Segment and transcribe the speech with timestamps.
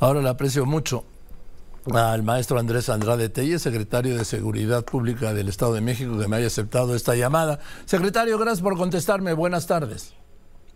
[0.00, 1.04] Ahora le aprecio mucho
[1.92, 6.36] al maestro Andrés Andrade Telle, secretario de Seguridad Pública del Estado de México, que me
[6.36, 7.58] haya aceptado esta llamada.
[7.84, 9.32] Secretario, gracias por contestarme.
[9.32, 10.14] Buenas tardes.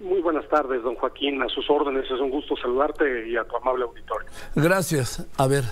[0.01, 1.41] Muy buenas tardes, don Joaquín.
[1.41, 4.29] A sus órdenes, es un gusto saludarte y a tu amable auditorio.
[4.57, 5.25] Gracias.
[5.37, 5.63] A ver,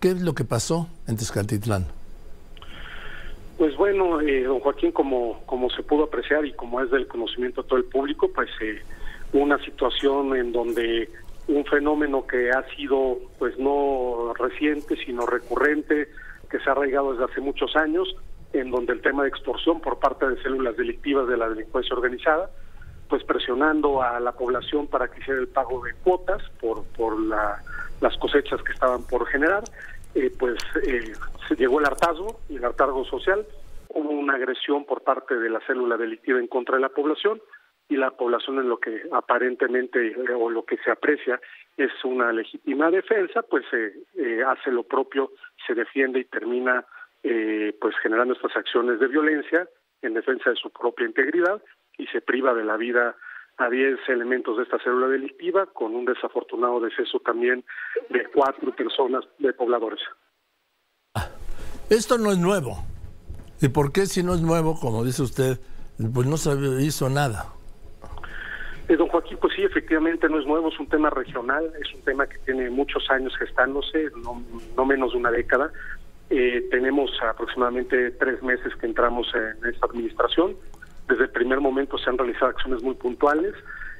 [0.00, 1.86] ¿qué es lo que pasó en Tezcatitlán?
[3.58, 7.62] Pues bueno, eh, don Joaquín, como, como se pudo apreciar y como es del conocimiento
[7.62, 8.82] de todo el público, pues eh,
[9.32, 11.08] una situación en donde
[11.48, 16.08] un fenómeno que ha sido pues no reciente sino recurrente
[16.50, 18.14] que se ha arraigado desde hace muchos años
[18.52, 22.50] en donde el tema de extorsión por parte de células delictivas de la delincuencia organizada
[23.08, 27.62] pues presionando a la población para que hiciera el pago de cuotas por por la,
[28.00, 29.64] las cosechas que estaban por generar
[30.14, 31.12] eh, pues eh,
[31.48, 33.46] se llegó el hartazgo el hartazgo social
[33.88, 37.40] hubo una agresión por parte de la célula delictiva en contra de la población
[37.88, 41.40] y la población en lo que aparentemente eh, o lo que se aprecia
[41.78, 45.32] es una legítima defensa, pues eh, eh, hace lo propio,
[45.66, 46.84] se defiende y termina
[47.22, 49.68] eh, pues generando estas acciones de violencia
[50.02, 51.62] en defensa de su propia integridad
[51.96, 53.16] y se priva de la vida
[53.56, 57.64] a 10 elementos de esta célula delictiva con un desafortunado deceso también
[58.08, 60.00] de cuatro personas de pobladores.
[61.90, 62.84] Esto no es nuevo.
[63.60, 65.58] ¿Y por qué si no es nuevo, como dice usted,
[66.14, 66.50] pues no se
[66.82, 67.57] hizo nada?
[68.88, 72.00] Eh, don Joaquín, pues sí, efectivamente no es nuevo, es un tema regional, es un
[72.02, 74.42] tema que tiene muchos años gestándose, no,
[74.76, 75.70] no menos de una década.
[76.30, 80.56] Eh, tenemos aproximadamente tres meses que entramos en esta administración.
[81.06, 83.54] Desde el primer momento se han realizado acciones muy puntuales,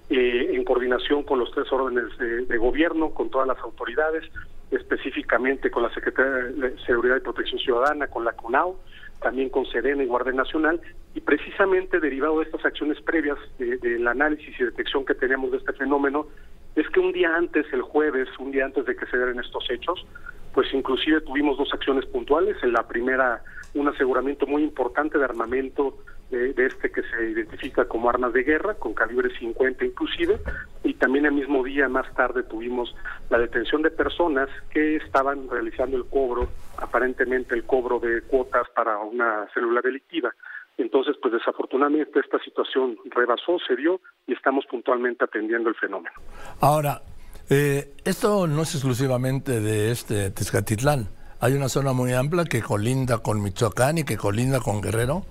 [0.08, 4.24] eh, en coordinación con los tres órdenes de, de, gobierno, con todas las autoridades,
[4.70, 8.78] específicamente con la Secretaría de Seguridad y Protección Ciudadana, con la CONAO,
[9.20, 10.80] también con Serena y Guardia Nacional,
[11.18, 15.56] y precisamente derivado de estas acciones previas del de, análisis y detección que teníamos de
[15.56, 16.28] este fenómeno,
[16.76, 19.68] es que un día antes, el jueves, un día antes de que se dieran estos
[19.68, 20.06] hechos,
[20.54, 22.56] pues inclusive tuvimos dos acciones puntuales.
[22.62, 23.42] En la primera,
[23.74, 25.98] un aseguramiento muy importante de armamento
[26.30, 30.38] de, de, este que se identifica como armas de guerra, con calibre 50 inclusive,
[30.84, 32.94] y también el mismo día más tarde tuvimos
[33.28, 38.98] la detención de personas que estaban realizando el cobro, aparentemente el cobro de cuotas para
[38.98, 40.32] una célula delictiva.
[40.78, 46.14] Entonces, pues desafortunadamente esta situación rebasó, se dio y estamos puntualmente atendiendo el fenómeno.
[46.60, 47.02] Ahora,
[47.50, 51.08] eh, esto no es exclusivamente de este Tezcatitlán.
[51.40, 55.24] Hay una zona muy amplia que colinda con Michoacán y que colinda con Guerrero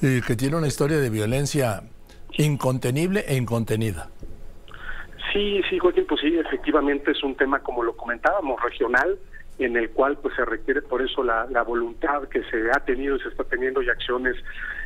[0.00, 1.82] y que tiene una historia de violencia
[2.38, 4.10] incontenible e incontenida.
[5.32, 9.18] Sí, sí, Joaquín, pues sí, efectivamente es un tema, como lo comentábamos, regional,
[9.58, 13.16] en el cual pues se requiere por eso la, la voluntad que se ha tenido
[13.16, 14.36] y se está teniendo y acciones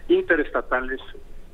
[0.08, 1.00] interestatales,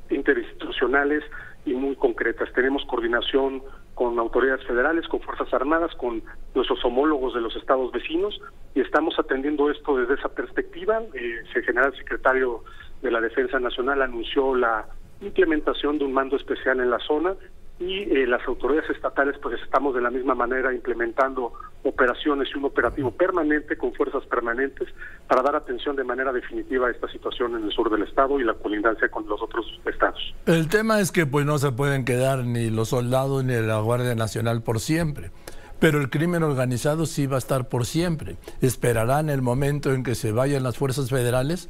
[0.09, 1.23] interinstitucionales
[1.65, 2.51] y muy concretas.
[2.53, 3.63] Tenemos coordinación
[3.95, 6.21] con autoridades federales, con Fuerzas Armadas, con
[6.53, 8.39] nuestros homólogos de los estados vecinos
[8.75, 11.01] y estamos atendiendo esto desde esa perspectiva.
[11.13, 12.63] Eh, el general secretario
[13.01, 14.85] de la Defensa Nacional anunció la
[15.21, 17.35] implementación de un mando especial en la zona
[17.79, 21.53] y eh, las autoridades estatales pues estamos de la misma manera implementando
[21.83, 24.87] operaciones y un operativo permanente con fuerzas permanentes
[25.27, 28.43] para dar atención de manera definitiva a esta situación en el sur del estado y
[28.43, 30.33] la colindancia con los otros estados.
[30.45, 34.15] El tema es que pues no se pueden quedar ni los soldados ni la Guardia
[34.15, 35.31] Nacional por siempre.
[35.79, 38.37] Pero el crimen organizado sí va a estar por siempre.
[38.61, 41.69] Esperarán el momento en que se vayan las fuerzas federales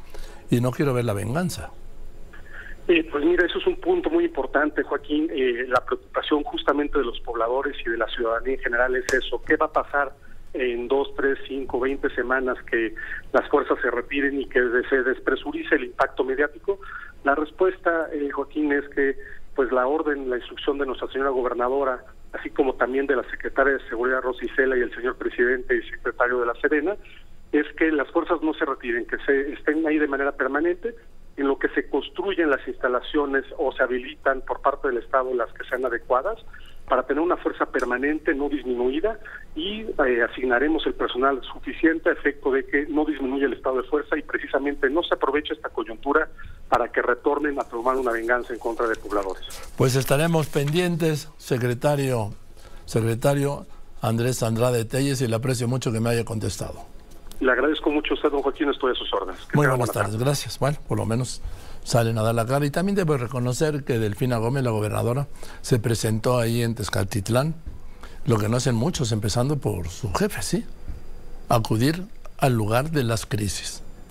[0.52, 1.72] y no quiero ver la venganza.
[2.88, 5.28] Eh, pues mira, eso es un punto muy importante, Joaquín.
[5.32, 9.42] Eh, la preocupación justamente de los pobladores y de la ciudadanía en general es eso.
[9.44, 10.14] ¿Qué va a pasar
[10.54, 12.94] en dos, tres, cinco, veinte semanas que
[13.34, 16.80] las fuerzas se retiren y que se despresurice el impacto mediático?
[17.24, 19.18] La respuesta, eh, Joaquín, es que
[19.56, 22.04] pues la orden, la instrucción de nuestra señora gobernadora,
[22.34, 26.42] así como también de la secretaria de Seguridad Rosicela y el señor presidente y secretario
[26.42, 26.96] de la Serena,
[27.52, 30.94] es que las fuerzas no se retiren, que se estén ahí de manera permanente,
[31.38, 35.52] en lo que se construyen las instalaciones o se habilitan por parte del Estado las
[35.54, 36.40] que sean adecuadas
[36.88, 39.20] para tener una fuerza permanente, no disminuida,
[39.56, 43.88] y eh, asignaremos el personal suficiente a efecto de que no disminuya el estado de
[43.88, 46.30] fuerza y precisamente no se aproveche esta coyuntura
[46.70, 49.44] para que retornen a tomar una venganza en contra de pobladores.
[49.78, 52.34] Pues estaremos pendientes, secretario,
[52.86, 53.66] secretario
[54.02, 56.86] Andrés Andrade Telles, y le aprecio mucho que me haya contestado.
[57.40, 59.42] Le agradezco mucho a usted, don Joaquín, estoy a sus órdenes.
[59.46, 60.24] Que Muy buenas tardes, tarde.
[60.26, 60.58] gracias.
[60.60, 61.42] Bueno, por lo menos
[61.84, 62.66] salen a dar la cara.
[62.66, 65.28] Y también debo reconocer que Delfina Gómez, la gobernadora,
[65.62, 67.56] se presentó ahí en Tezcatitlán,
[68.26, 70.66] lo que no hacen muchos, empezando por su jefe, ¿sí?
[71.50, 72.06] Acudir
[72.38, 73.84] al lugar de las crisis.